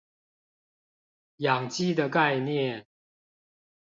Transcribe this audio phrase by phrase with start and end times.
[1.37, 2.87] 養雞的概念